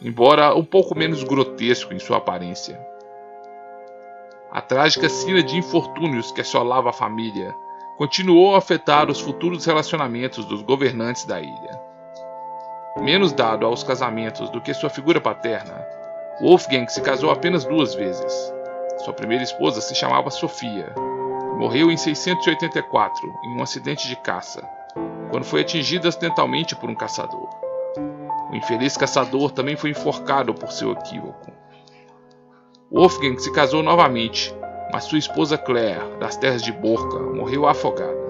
embora 0.00 0.54
um 0.54 0.64
pouco 0.64 0.96
menos 0.96 1.24
grotesco 1.24 1.92
em 1.94 1.98
sua 1.98 2.18
aparência. 2.18 2.78
A 4.50 4.60
trágica 4.60 5.08
cena 5.08 5.42
de 5.42 5.56
infortúnios 5.56 6.30
que 6.30 6.42
assolava 6.42 6.90
a 6.90 6.92
família 6.92 7.54
continuou 7.96 8.54
a 8.54 8.58
afetar 8.58 9.10
os 9.10 9.20
futuros 9.20 9.64
relacionamentos 9.64 10.44
dos 10.44 10.62
governantes 10.62 11.24
da 11.24 11.40
ilha. 11.40 11.80
Menos 13.00 13.32
dado 13.32 13.64
aos 13.64 13.82
casamentos 13.82 14.50
do 14.50 14.60
que 14.60 14.74
sua 14.74 14.90
figura 14.90 15.20
paterna, 15.20 15.82
Wolfgang 16.40 16.86
se 16.88 17.00
casou 17.00 17.30
apenas 17.30 17.64
duas 17.64 17.94
vezes. 17.94 18.52
Sua 19.04 19.12
primeira 19.12 19.42
esposa 19.42 19.80
se 19.80 19.94
chamava 19.94 20.30
Sofia 20.30 20.94
morreu 21.56 21.90
em 21.90 21.96
684 21.96 23.32
em 23.44 23.56
um 23.56 23.62
acidente 23.62 24.08
de 24.08 24.16
caça, 24.16 24.68
quando 25.30 25.44
foi 25.44 25.60
atingida 25.60 26.08
acidentalmente 26.08 26.74
por 26.74 26.90
um 26.90 26.94
caçador. 26.94 27.48
O 28.50 28.56
infeliz 28.56 28.96
caçador 28.96 29.52
também 29.52 29.76
foi 29.76 29.90
enforcado 29.90 30.52
por 30.52 30.72
seu 30.72 30.92
equívoco. 30.92 31.52
Wolfgang 32.90 33.38
se 33.38 33.52
casou 33.52 33.82
novamente, 33.82 34.54
mas 34.92 35.04
sua 35.04 35.18
esposa 35.18 35.56
Claire, 35.56 36.16
das 36.18 36.36
terras 36.36 36.62
de 36.62 36.72
Borca, 36.72 37.18
morreu 37.18 37.66
afogada. 37.66 38.22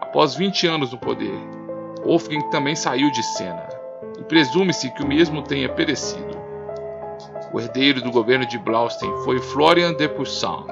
Após 0.00 0.34
20 0.34 0.66
anos 0.66 0.92
no 0.92 0.98
poder, 0.98 1.38
Wolfgang 2.02 2.48
também 2.50 2.74
saiu 2.74 3.10
de 3.10 3.22
cena 3.22 3.68
e 4.18 4.24
presume-se 4.24 4.90
que 4.90 5.02
o 5.02 5.06
mesmo 5.06 5.42
tenha 5.42 5.68
perecido. 5.68 6.37
O 7.52 7.60
herdeiro 7.60 8.02
do 8.02 8.10
governo 8.10 8.46
de 8.46 8.58
Blaustein 8.58 9.10
foi 9.24 9.38
Florian 9.38 9.94
de 9.94 10.08
Poussaint, 10.08 10.66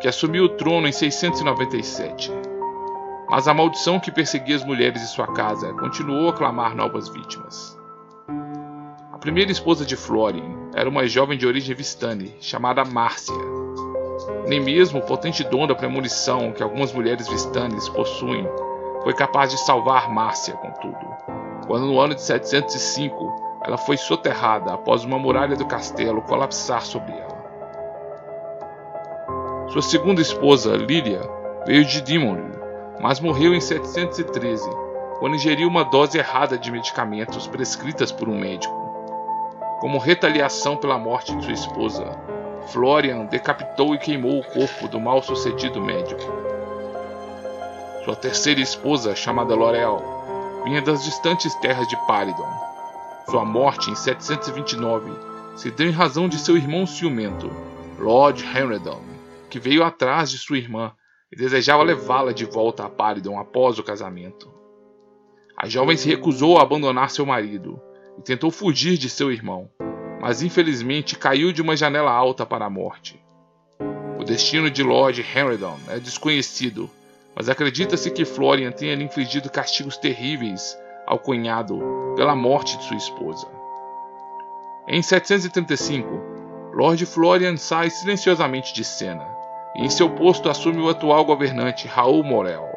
que 0.00 0.06
assumiu 0.06 0.44
o 0.44 0.48
trono 0.50 0.86
em 0.86 0.92
697. 0.92 2.30
Mas 3.28 3.48
a 3.48 3.54
maldição 3.54 3.98
que 3.98 4.12
perseguia 4.12 4.54
as 4.54 4.64
mulheres 4.64 5.00
de 5.00 5.08
sua 5.08 5.26
casa 5.26 5.72
continuou 5.74 6.28
a 6.28 6.32
clamar 6.32 6.76
novas 6.76 7.08
vítimas. 7.08 7.76
A 9.12 9.18
primeira 9.18 9.50
esposa 9.50 9.84
de 9.84 9.96
Florian 9.96 10.70
era 10.74 10.88
uma 10.88 11.06
jovem 11.08 11.36
de 11.36 11.46
origem 11.46 11.74
vistani, 11.74 12.34
chamada 12.40 12.84
Márcia. 12.84 13.34
Nem 14.46 14.60
mesmo 14.60 15.00
o 15.00 15.06
potente 15.06 15.42
dom 15.42 15.66
da 15.66 15.74
premonição 15.74 16.52
que 16.52 16.62
algumas 16.62 16.92
mulheres 16.92 17.26
vistanes 17.26 17.88
possuem 17.88 18.46
foi 19.02 19.14
capaz 19.14 19.50
de 19.50 19.58
salvar 19.58 20.08
Márcia, 20.08 20.54
contudo 20.54 21.14
quando 21.66 21.86
no 21.86 21.98
ano 21.98 22.14
de 22.14 22.22
705 22.22 23.43
ela 23.64 23.78
foi 23.78 23.96
soterrada 23.96 24.74
após 24.74 25.04
uma 25.04 25.18
muralha 25.18 25.56
do 25.56 25.64
castelo 25.66 26.20
colapsar 26.22 26.82
sobre 26.82 27.12
ela. 27.12 27.34
Sua 29.68 29.80
segunda 29.80 30.20
esposa, 30.20 30.76
Lília, 30.76 31.22
veio 31.66 31.84
de 31.84 32.02
Dimon, 32.02 32.52
mas 33.00 33.20
morreu 33.20 33.54
em 33.54 33.60
713, 33.60 34.68
quando 35.18 35.36
ingeriu 35.36 35.66
uma 35.66 35.82
dose 35.82 36.18
errada 36.18 36.58
de 36.58 36.70
medicamentos 36.70 37.46
prescritas 37.46 38.12
por 38.12 38.28
um 38.28 38.38
médico. 38.38 38.74
Como 39.80 39.98
retaliação 39.98 40.76
pela 40.76 40.98
morte 40.98 41.34
de 41.34 41.44
sua 41.44 41.54
esposa, 41.54 42.04
Florian 42.68 43.24
decapitou 43.24 43.94
e 43.94 43.98
queimou 43.98 44.40
o 44.40 44.44
corpo 44.44 44.88
do 44.88 45.00
mal-sucedido 45.00 45.80
médico. 45.80 46.22
Sua 48.04 48.14
terceira 48.14 48.60
esposa, 48.60 49.16
chamada 49.16 49.54
Lorel, 49.54 50.02
vinha 50.64 50.82
das 50.82 51.02
distantes 51.02 51.54
terras 51.56 51.88
de 51.88 51.96
Paridon. 52.06 52.73
Sua 53.26 53.44
morte 53.44 53.90
em 53.90 53.94
729 53.94 55.10
se 55.56 55.70
deu 55.70 55.88
em 55.88 55.92
razão 55.92 56.28
de 56.28 56.38
seu 56.38 56.56
irmão 56.56 56.86
ciumento, 56.86 57.50
Lord 57.98 58.44
Henredon, 58.44 59.02
que 59.48 59.58
veio 59.58 59.84
atrás 59.84 60.30
de 60.30 60.38
sua 60.38 60.58
irmã 60.58 60.92
e 61.32 61.36
desejava 61.36 61.82
levá-la 61.82 62.32
de 62.32 62.44
volta 62.44 62.84
a 62.84 62.88
Paridon 62.88 63.38
após 63.38 63.78
o 63.78 63.82
casamento. 63.82 64.52
A 65.56 65.68
jovem 65.68 65.96
se 65.96 66.08
recusou 66.08 66.58
a 66.58 66.62
abandonar 66.62 67.10
seu 67.10 67.24
marido 67.24 67.80
e 68.18 68.22
tentou 68.22 68.50
fugir 68.50 68.98
de 68.98 69.08
seu 69.08 69.30
irmão, 69.30 69.70
mas 70.20 70.42
infelizmente 70.42 71.16
caiu 71.16 71.52
de 71.52 71.62
uma 71.62 71.76
janela 71.76 72.10
alta 72.10 72.44
para 72.44 72.66
a 72.66 72.70
morte. 72.70 73.22
O 74.18 74.24
destino 74.24 74.70
de 74.70 74.82
Lord 74.82 75.20
Henredon 75.20 75.78
é 75.88 75.98
desconhecido 75.98 76.90
mas 77.34 77.48
acredita-se 77.48 78.10
que 78.10 78.24
Florian 78.24 78.70
tenha 78.70 78.94
lhe 78.94 79.04
infligido 79.04 79.50
castigos 79.50 79.96
terríveis 79.96 80.78
ao 81.06 81.18
cunhado 81.18 82.14
pela 82.16 82.34
morte 82.34 82.76
de 82.78 82.84
sua 82.84 82.96
esposa. 82.96 83.46
Em 84.86 85.00
735, 85.00 86.72
Lord 86.72 87.06
Florian 87.06 87.56
sai 87.56 87.90
silenciosamente 87.90 88.74
de 88.74 88.84
cena 88.84 89.26
e 89.74 89.84
em 89.84 89.90
seu 89.90 90.10
posto 90.10 90.48
assume 90.48 90.80
o 90.80 90.88
atual 90.88 91.24
governante 91.24 91.88
Raul 91.88 92.22
Morel. 92.22 92.68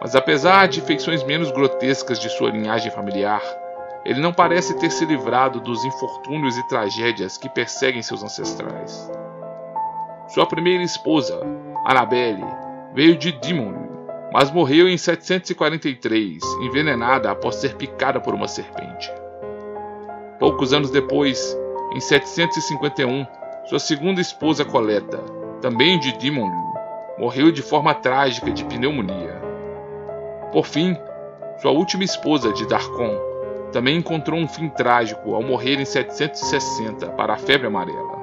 Mas 0.00 0.14
apesar 0.14 0.68
de 0.68 0.80
feições 0.80 1.22
menos 1.22 1.50
grotescas 1.50 2.18
de 2.18 2.28
sua 2.28 2.50
linhagem 2.50 2.90
familiar, 2.90 3.42
ele 4.04 4.20
não 4.20 4.32
parece 4.32 4.78
ter 4.78 4.90
se 4.90 5.04
livrado 5.04 5.60
dos 5.60 5.84
infortúnios 5.84 6.56
e 6.56 6.68
tragédias 6.68 7.36
que 7.36 7.48
perseguem 7.48 8.02
seus 8.02 8.22
ancestrais. 8.22 9.10
Sua 10.28 10.46
primeira 10.46 10.82
esposa, 10.82 11.40
Annabelle, 11.84 12.44
veio 12.92 13.16
de 13.16 13.32
Dimon, 13.32 13.85
mas 14.32 14.50
morreu 14.50 14.88
em 14.88 14.96
743, 14.96 16.42
envenenada 16.62 17.30
após 17.30 17.56
ser 17.56 17.74
picada 17.76 18.20
por 18.20 18.34
uma 18.34 18.48
serpente. 18.48 19.10
Poucos 20.38 20.72
anos 20.72 20.90
depois, 20.90 21.56
em 21.94 22.00
751, 22.00 23.26
sua 23.66 23.78
segunda 23.78 24.20
esposa 24.20 24.64
Coleta, 24.64 25.18
também 25.60 25.98
de 25.98 26.12
Dimonlu, 26.18 26.74
morreu 27.18 27.50
de 27.50 27.62
forma 27.62 27.94
trágica 27.94 28.50
de 28.50 28.64
pneumonia. 28.64 29.40
Por 30.52 30.66
fim, 30.66 30.96
sua 31.60 31.70
última 31.70 32.04
esposa 32.04 32.52
de 32.52 32.66
Darkon 32.66 33.18
também 33.72 33.96
encontrou 33.96 34.38
um 34.38 34.48
fim 34.48 34.68
trágico 34.68 35.34
ao 35.34 35.42
morrer 35.42 35.80
em 35.80 35.84
760 35.84 37.08
para 37.10 37.34
a 37.34 37.38
febre 37.38 37.66
amarela. 37.66 38.16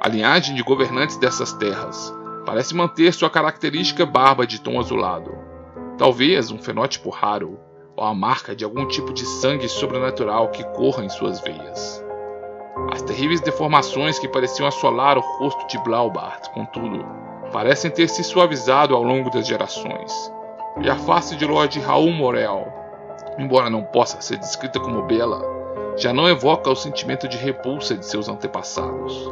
A 0.00 0.08
linhagem 0.08 0.54
de 0.54 0.62
governantes 0.62 1.16
dessas 1.16 1.52
terras 1.54 2.19
parece 2.44 2.74
manter 2.74 3.12
sua 3.12 3.30
característica 3.30 4.06
barba 4.06 4.46
de 4.46 4.60
tom 4.60 4.78
azulado. 4.78 5.32
Talvez 5.98 6.50
um 6.50 6.58
fenótipo 6.58 7.10
raro, 7.10 7.58
ou 7.96 8.04
a 8.04 8.14
marca 8.14 8.56
de 8.56 8.64
algum 8.64 8.86
tipo 8.86 9.12
de 9.12 9.24
sangue 9.26 9.68
sobrenatural 9.68 10.48
que 10.48 10.64
corra 10.72 11.04
em 11.04 11.08
suas 11.08 11.40
veias. 11.40 12.04
As 12.92 13.02
terríveis 13.02 13.40
deformações 13.40 14.18
que 14.18 14.28
pareciam 14.28 14.66
assolar 14.66 15.18
o 15.18 15.20
rosto 15.20 15.66
de 15.66 15.78
Blaubart, 15.84 16.48
contudo, 16.52 17.04
parecem 17.52 17.90
ter 17.90 18.08
se 18.08 18.24
suavizado 18.24 18.94
ao 18.94 19.02
longo 19.02 19.30
das 19.30 19.46
gerações. 19.46 20.32
E 20.80 20.88
a 20.88 20.96
face 20.96 21.36
de 21.36 21.44
Lord 21.44 21.78
Raul 21.80 22.12
Morel, 22.12 22.66
embora 23.38 23.68
não 23.68 23.82
possa 23.82 24.20
ser 24.20 24.38
descrita 24.38 24.80
como 24.80 25.02
bela, 25.02 25.42
já 25.96 26.12
não 26.12 26.28
evoca 26.28 26.70
o 26.70 26.76
sentimento 26.76 27.28
de 27.28 27.36
repulsa 27.36 27.94
de 27.94 28.06
seus 28.06 28.28
antepassados. 28.28 29.30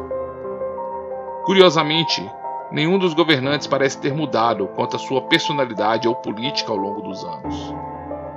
Curiosamente, 1.44 2.22
nenhum 2.70 2.98
dos 2.98 3.14
governantes 3.14 3.66
parece 3.66 3.98
ter 3.98 4.12
mudado 4.14 4.66
quanto 4.68 4.96
à 4.96 4.98
sua 4.98 5.22
personalidade 5.22 6.06
ou 6.06 6.14
política 6.14 6.70
ao 6.70 6.76
longo 6.76 7.00
dos 7.02 7.24
anos. 7.24 7.74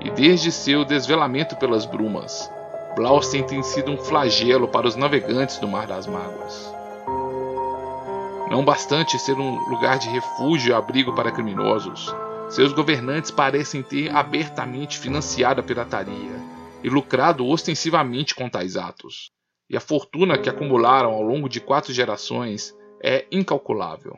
e 0.04 0.10
desde 0.10 0.52
seu 0.52 0.84
desvelamento 0.84 1.56
pelas 1.56 1.86
brumas, 1.86 2.52
Blaustein 2.96 3.44
tem 3.44 3.62
sido 3.62 3.92
um 3.92 3.98
flagelo 3.98 4.68
para 4.68 4.88
os 4.88 4.96
navegantes 4.96 5.60
do 5.60 5.68
Mar 5.68 5.86
das 5.86 6.08
Mágoas. 6.08 6.74
Não 8.50 8.66
bastante 8.66 9.18
ser 9.20 9.34
um 9.34 9.56
lugar 9.70 9.98
de 9.98 10.10
refúgio 10.10 10.72
e 10.72 10.74
abrigo 10.74 11.14
para 11.14 11.32
criminosos, 11.32 12.14
seus 12.50 12.74
governantes 12.74 13.32
parecem 13.32 13.82
ter 13.82 14.14
abertamente 14.14 14.98
financiado 14.98 15.62
a 15.62 15.64
pirataria 15.64 16.36
e 16.84 16.90
lucrado 16.90 17.48
ostensivamente 17.48 18.36
com 18.36 18.50
tais 18.50 18.76
atos, 18.76 19.30
e 19.70 19.78
a 19.78 19.80
fortuna 19.80 20.38
que 20.38 20.50
acumularam 20.50 21.12
ao 21.12 21.22
longo 21.22 21.48
de 21.48 21.62
quatro 21.62 21.94
gerações 21.94 22.76
é 23.04 23.26
incalculável. 23.32 24.18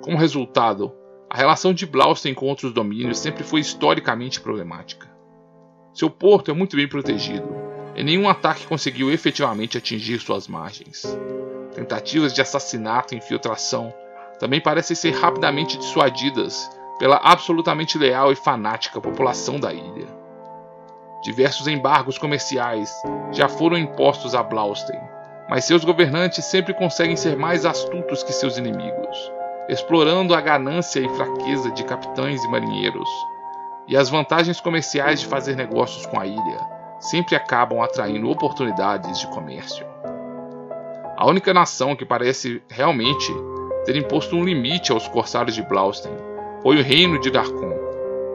Como 0.00 0.16
resultado, 0.16 0.92
a 1.28 1.36
relação 1.36 1.74
de 1.74 1.86
Blaustein 1.86 2.34
com 2.34 2.46
outros 2.46 2.72
domínios 2.72 3.18
sempre 3.18 3.42
foi 3.42 3.60
historicamente 3.60 4.40
problemática. 4.40 5.10
Seu 5.92 6.08
porto 6.08 6.50
é 6.50 6.54
muito 6.54 6.76
bem 6.76 6.88
protegido, 6.88 7.48
e 7.96 8.04
nenhum 8.04 8.28
ataque 8.28 8.66
conseguiu 8.66 9.10
efetivamente 9.10 9.78
atingir 9.78 10.20
suas 10.20 10.46
margens. 10.46 11.04
Tentativas 11.74 12.32
de 12.32 12.40
assassinato 12.40 13.14
e 13.14 13.18
infiltração 13.18 13.92
também 14.38 14.60
parecem 14.60 14.94
ser 14.94 15.10
rapidamente 15.10 15.78
dissuadidas 15.78 16.70
pela 16.98 17.16
absolutamente 17.16 17.98
leal 17.98 18.30
e 18.30 18.36
fanática 18.36 19.00
população 19.00 19.58
da 19.58 19.72
ilha. 19.72 20.06
Diversos 21.22 21.66
embargos 21.66 22.18
comerciais 22.18 22.92
já 23.32 23.48
foram 23.48 23.78
impostos 23.78 24.34
a 24.34 24.42
Blaustein, 24.42 25.00
mas 25.48 25.64
seus 25.64 25.84
governantes 25.84 26.44
sempre 26.44 26.74
conseguem 26.74 27.16
ser 27.16 27.36
mais 27.36 27.66
astutos 27.66 28.22
que 28.22 28.32
seus 28.32 28.56
inimigos, 28.56 29.32
explorando 29.68 30.34
a 30.34 30.40
ganância 30.40 31.00
e 31.00 31.08
fraqueza 31.10 31.70
de 31.70 31.84
capitães 31.84 32.42
e 32.42 32.48
marinheiros. 32.48 33.08
E 33.86 33.96
as 33.96 34.08
vantagens 34.08 34.60
comerciais 34.60 35.20
de 35.20 35.26
fazer 35.26 35.56
negócios 35.56 36.06
com 36.06 36.18
a 36.18 36.26
ilha 36.26 36.74
sempre 37.00 37.36
acabam 37.36 37.82
atraindo 37.82 38.30
oportunidades 38.30 39.18
de 39.18 39.26
comércio. 39.26 39.86
A 41.16 41.26
única 41.26 41.52
nação 41.52 41.94
que 41.94 42.04
parece 42.04 42.62
realmente 42.68 43.32
ter 43.84 43.96
imposto 43.96 44.34
um 44.34 44.44
limite 44.44 44.90
aos 44.90 45.06
corsários 45.06 45.54
de 45.54 45.62
Blaustein 45.62 46.16
foi 46.62 46.78
o 46.78 46.82
reino 46.82 47.20
de 47.20 47.30
Darkon, 47.30 47.74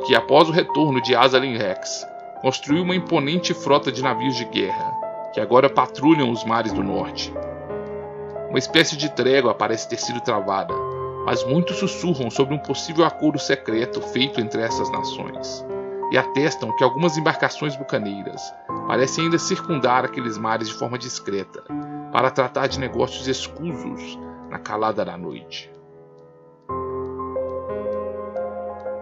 que 0.06 0.16
após 0.16 0.48
o 0.48 0.52
retorno 0.52 1.02
de 1.02 1.16
Azalin 1.16 1.58
Rex, 1.58 2.08
construiu 2.42 2.84
uma 2.84 2.96
imponente 2.96 3.54
frota 3.54 3.92
de 3.92 4.02
navios 4.02 4.36
de 4.36 4.46
guerra, 4.46 5.09
que 5.34 5.40
agora 5.40 5.70
patrulham 5.70 6.32
os 6.32 6.44
mares 6.44 6.74
do 6.74 6.84
norte. 6.84 7.34
Uma 8.50 8.58
espécie 8.58 8.98
de 8.98 9.10
trégua 9.10 9.54
parece 9.54 9.88
ter 9.88 9.98
sido 9.98 10.22
travada, 10.22 10.74
mas 11.26 11.44
muitos 11.44 11.78
sussurram 11.78 12.32
sobre 12.32 12.56
um 12.56 12.60
possível 12.60 13.06
acordo 13.06 13.38
secreto 13.38 14.02
feito 14.02 14.42
entre 14.42 14.62
essas 14.62 14.90
nações, 14.92 15.64
e 16.12 16.18
atestam 16.18 16.76
que 16.76 16.84
algumas 16.84 17.18
embarcações 17.18 17.76
bucaneiras 17.76 18.42
parecem 18.88 19.26
ainda 19.26 19.38
circundar 19.38 20.04
aqueles 20.04 20.38
mares 20.38 20.68
de 20.68 20.74
forma 20.74 20.98
discreta, 20.98 21.64
para 22.12 22.32
tratar 22.32 22.68
de 22.68 22.80
negócios 22.80 23.28
escusos 23.28 24.18
na 24.50 24.58
calada 24.58 25.06
da 25.06 25.16
noite. 25.16 25.72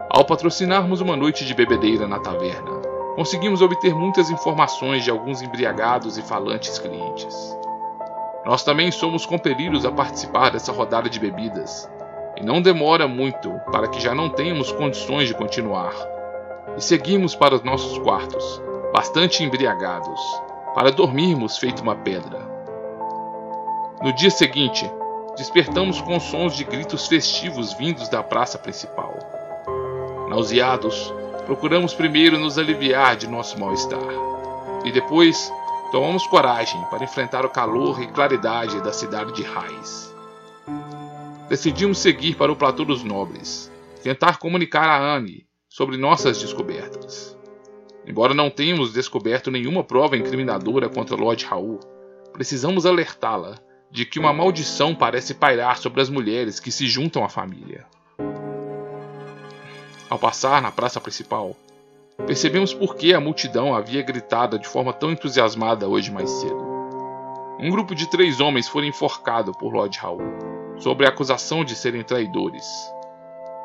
Ao 0.10 0.26
patrocinarmos 0.26 1.00
uma 1.00 1.16
noite 1.16 1.46
de 1.46 1.54
bebedeira 1.54 2.08
na 2.08 2.20
taverna, 2.20 2.77
conseguimos 3.18 3.64
obter 3.64 3.96
muitas 3.96 4.30
informações 4.30 5.04
de 5.04 5.10
alguns 5.10 5.42
embriagados 5.42 6.20
e 6.20 6.22
falantes 6.22 6.78
clientes. 6.78 7.58
Nós 8.46 8.64
também 8.64 8.92
somos 8.92 9.26
compelidos 9.26 9.88
a 9.88 9.92
participar 9.92 10.52
dessa 10.52 10.72
rodada 10.72 11.10
de 11.10 11.20
bebidas, 11.20 11.90
e 12.36 12.44
não 12.44 12.62
demora 12.62 13.08
muito 13.08 13.52
para 13.72 13.88
que 13.88 14.00
já 14.00 14.14
não 14.14 14.30
tenhamos 14.30 14.72
condições 14.72 15.28
de 15.28 15.34
continuar, 15.34 15.96
e 16.78 16.82
seguimos 16.82 17.34
para 17.34 17.56
os 17.56 17.64
nossos 17.64 17.98
quartos, 17.98 18.62
bastante 18.94 19.44
embriagados, 19.44 20.22
para 20.76 20.92
dormirmos 20.92 21.58
feito 21.58 21.82
uma 21.82 21.96
pedra. 21.96 22.40
No 24.00 24.14
dia 24.14 24.30
seguinte, 24.30 24.88
despertamos 25.36 26.00
com 26.02 26.20
sons 26.20 26.56
de 26.56 26.64
gritos 26.64 27.08
festivos 27.08 27.74
vindos 27.74 28.10
da 28.10 28.22
praça 28.22 28.60
principal. 28.60 29.18
Nauseados, 30.30 31.12
procuramos 31.48 31.94
primeiro 31.94 32.38
nos 32.38 32.58
aliviar 32.58 33.16
de 33.16 33.26
nosso 33.26 33.58
mal-estar. 33.58 34.04
E 34.84 34.92
depois, 34.92 35.50
tomamos 35.94 36.28
coragem 36.28 36.80
para 36.90 37.06
enfrentar 37.06 37.46
o 37.46 37.50
calor 37.50 38.04
e 38.04 38.08
claridade 38.08 38.84
da 38.84 38.92
cidade 38.92 39.32
de 39.32 39.44
Raiz. 39.44 40.14
Decidimos 41.48 42.00
seguir 42.00 42.36
para 42.36 42.52
o 42.52 42.56
Platô 42.56 42.84
dos 42.84 43.02
Nobres, 43.02 43.72
tentar 44.04 44.40
comunicar 44.40 44.90
a 44.90 45.16
Anne 45.16 45.48
sobre 45.70 45.96
nossas 45.96 46.38
descobertas. 46.38 47.38
Embora 48.06 48.34
não 48.34 48.50
tenhamos 48.50 48.92
descoberto 48.92 49.50
nenhuma 49.50 49.86
prova 49.86 50.18
incriminadora 50.18 50.90
contra 50.90 51.16
Lord 51.16 51.46
Raul, 51.46 51.80
precisamos 52.34 52.86
alertá-la 52.86 53.58
de 53.90 54.06
que 54.06 54.20
uma 54.20 54.34
maldição 54.34 54.94
parece 54.94 55.34
pairar 55.34 55.78
sobre 55.78 56.02
as 56.02 56.10
mulheres 56.10 56.60
que 56.60 56.74
se 56.74 56.88
juntam 56.88 57.24
à 57.24 57.30
família. 57.30 57.86
Ao 60.10 60.17
passar 60.17 60.62
na 60.62 60.72
praça 60.72 61.02
principal, 61.02 61.54
percebemos 62.26 62.74
por 62.74 62.96
que 62.96 63.13
a 63.13 63.20
multidão 63.20 63.76
havia 63.76 64.02
gritado 64.02 64.58
de 64.58 64.65
forma 64.65 64.93
tão 64.93 65.12
entusiasmada 65.12 65.88
hoje 65.88 66.12
mais 66.12 66.30
cedo. 66.30 66.65
Um 67.60 67.70
grupo 67.70 67.93
de 67.93 68.10
três 68.10 68.39
homens 68.39 68.70
foi 68.70 68.88
enforcado 68.88 69.52
por 69.52 69.74
Lord 69.74 69.98
Raul, 70.00 70.22
sob 70.78 71.06
a 71.06 71.10
acusação 71.10 71.65
de 71.65 71.76
serem 71.76 72.04
traidores. 72.04 72.65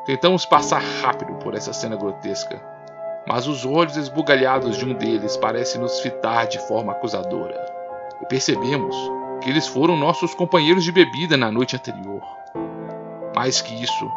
Tentamos 0.05 0.45
passar 0.45 0.81
rápido 1.01 1.33
por 1.35 1.53
essa 1.53 1.71
cena 1.71 1.95
grotesca, 1.95 2.61
mas 3.25 3.47
os 3.47 3.65
olhos 3.65 3.95
esbugalhados 3.95 4.77
de 4.77 4.83
um 4.83 4.93
deles 4.93 5.37
parecem 5.37 5.79
nos 5.79 6.01
fitar 6.01 6.45
de 6.45 6.59
forma 6.67 6.91
acusadora, 6.91 7.55
e 8.21 8.25
percebemos 8.25 8.93
que 9.39 9.49
eles 9.49 9.65
foram 9.65 9.95
nossos 9.95 10.35
companheiros 10.35 10.83
de 10.83 10.91
bebida 10.91 11.37
na 11.37 11.49
noite 11.49 11.77
anterior. 11.77 12.21
Mais 13.33 13.61
que 13.61 13.81
isso, 13.81 14.11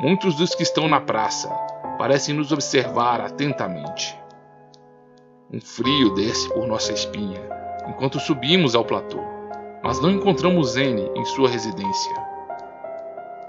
Muitos 0.00 0.34
dos 0.36 0.54
que 0.54 0.62
estão 0.62 0.88
na 0.88 1.00
praça 1.00 1.48
parecem 1.98 2.34
nos 2.34 2.50
observar 2.50 3.20
atentamente. 3.20 4.18
Um 5.52 5.60
frio 5.60 6.14
desce 6.14 6.48
por 6.48 6.66
nossa 6.66 6.92
espinha 6.92 7.40
enquanto 7.86 8.18
subimos 8.18 8.74
ao 8.74 8.84
platô, 8.84 9.20
mas 9.82 10.00
não 10.00 10.10
encontramos 10.10 10.76
N 10.76 11.10
em 11.14 11.24
sua 11.24 11.48
residência. 11.48 12.12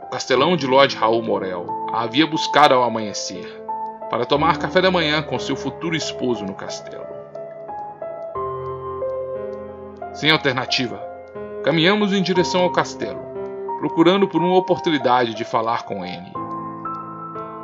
O 0.03 0.07
castelão 0.07 0.55
de 0.57 0.67
Lord 0.67 0.95
Raul 0.95 1.23
Morel 1.23 1.65
a 1.91 2.03
havia 2.03 2.27
buscado 2.27 2.73
ao 2.73 2.83
amanhecer 2.83 3.63
para 4.09 4.25
tomar 4.25 4.59
café 4.59 4.81
da 4.81 4.91
manhã 4.91 5.23
com 5.23 5.39
seu 5.39 5.55
futuro 5.55 5.95
esposo 5.95 6.45
no 6.45 6.53
castelo. 6.53 7.05
Sem 10.13 10.29
alternativa, 10.29 11.01
caminhamos 11.63 12.13
em 12.13 12.21
direção 12.21 12.61
ao 12.61 12.71
castelo, 12.71 13.32
procurando 13.79 14.27
por 14.27 14.41
uma 14.41 14.55
oportunidade 14.55 15.33
de 15.33 15.43
falar 15.43 15.83
com 15.83 16.05
N. 16.05 16.31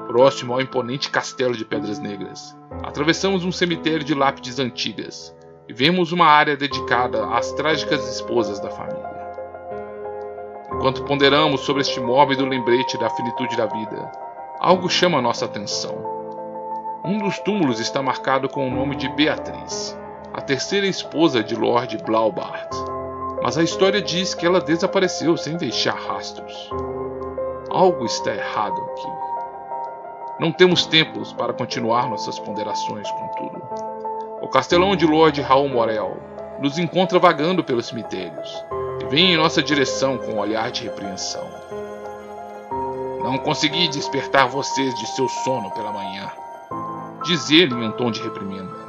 Próximo 0.08 0.54
ao 0.54 0.62
imponente 0.62 1.10
castelo 1.10 1.56
de 1.56 1.63
Pedras 1.63 2.00
Negras, 2.00 2.58
atravessamos 2.84 3.45
um 3.45 3.52
cemitério 3.52 4.04
de 4.04 4.13
lápides 4.13 4.60
antigas 4.60 5.36
e 5.67 5.74
vemos 5.74 6.12
uma 6.12 6.26
área 6.26 6.58
dedicada 6.58 7.28
às 7.28 7.52
trágicas 7.54 8.08
esposas 8.08 8.60
da 8.60 8.69
família. 8.69 9.19
Enquanto 10.74 11.04
ponderamos 11.04 11.62
sobre 11.62 11.82
este 11.82 12.00
mórbido 12.00 12.45
lembrete 12.45 12.98
da 12.98 13.10
finitude 13.10 13.56
da 13.56 13.65
vida, 13.65 14.12
algo 14.60 14.89
chama 14.89 15.22
nossa 15.22 15.45
atenção. 15.45 15.95
Um 17.06 17.17
dos 17.17 17.39
túmulos 17.39 17.80
está 17.80 18.02
marcado 18.02 18.50
com 18.50 18.67
o 18.67 18.72
nome 18.72 18.95
de 18.95 19.08
Beatriz, 19.10 19.98
a 20.34 20.41
terceira 20.41 20.88
esposa 20.88 21.43
de 21.43 21.56
Lord 21.56 21.98
Blaubart 22.04 22.88
mas 23.41 23.58
a 23.58 23.63
história 23.63 24.02
diz 24.02 24.34
que 24.34 24.45
ela 24.45 24.60
desapareceu 24.60 25.38
sem 25.38 25.56
deixar 25.56 25.95
rastros. 25.95 26.69
Algo 27.69 28.06
está 28.06 28.34
errado 28.34 28.82
aqui. 28.91 29.08
Não 30.39 30.52
temos 30.52 30.86
tempos 30.86 31.32
para 31.34 31.54
continuar 31.54 32.10
nossas 32.10 32.38
ponderações, 32.39 33.10
contudo. 33.12 33.62
O 34.41 34.47
castelão 34.47 34.95
de 34.95 35.06
Lord 35.06 35.41
Raul 35.41 35.69
Morel 35.69 36.17
nos 36.60 36.78
encontra 36.78 37.19
vagando 37.19 37.63
pelos 37.63 37.88
cemitérios 37.88 38.49
e 39.02 39.06
vem 39.06 39.34
em 39.34 39.38
nossa 39.38 39.62
direção 39.63 40.17
com 40.17 40.34
um 40.34 40.39
olhar 40.39 40.71
de 40.71 40.84
repreensão. 40.84 41.47
Não 43.23 43.38
consegui 43.38 43.88
despertar 43.89 44.47
vocês 44.47 44.93
de 44.95 45.08
seu 45.08 45.28
sono 45.28 45.71
pela 45.71 45.91
manhã, 45.91 46.30
diz 47.23 47.49
ele 47.52 47.73
em 47.73 47.88
um 47.88 47.91
tom 47.91 48.12
de 48.12 48.21
reprimenda 48.21 48.88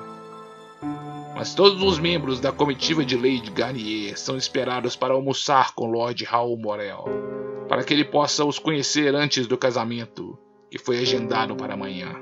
mas 1.40 1.54
todos 1.54 1.82
os 1.82 1.98
membros 1.98 2.38
da 2.38 2.52
comitiva 2.52 3.02
de 3.02 3.16
Lady 3.16 3.50
Garnier 3.50 4.14
são 4.18 4.36
esperados 4.36 4.94
para 4.94 5.14
almoçar 5.14 5.74
com 5.74 5.90
Lord 5.90 6.22
Raul 6.22 6.58
Morel, 6.58 7.06
para 7.66 7.82
que 7.82 7.94
ele 7.94 8.04
possa 8.04 8.44
os 8.44 8.58
conhecer 8.58 9.14
antes 9.14 9.46
do 9.46 9.56
casamento, 9.56 10.38
que 10.70 10.76
foi 10.76 10.98
agendado 10.98 11.56
para 11.56 11.72
amanhã. 11.72 12.14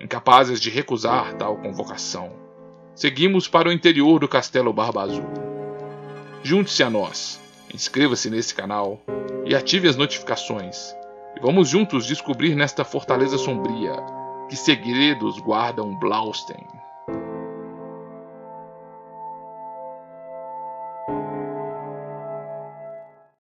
Incapazes 0.00 0.60
de 0.60 0.70
recusar 0.70 1.34
tal 1.34 1.56
convocação, 1.56 2.30
seguimos 2.94 3.48
para 3.48 3.68
o 3.68 3.72
interior 3.72 4.20
do 4.20 4.28
Castelo 4.28 4.72
Barba 4.72 5.02
Azul. 5.02 5.26
Junte-se 6.44 6.84
a 6.84 6.90
nós, 6.90 7.40
inscreva-se 7.74 8.30
nesse 8.30 8.54
canal 8.54 9.00
e 9.44 9.52
ative 9.52 9.88
as 9.88 9.96
notificações, 9.96 10.94
e 11.36 11.40
vamos 11.40 11.68
juntos 11.68 12.06
descobrir 12.06 12.54
nesta 12.54 12.84
fortaleza 12.84 13.36
sombria 13.36 13.96
Que 14.48 14.54
segredos 14.54 15.40
guardam 15.40 15.98
Blaustein? 15.98 16.81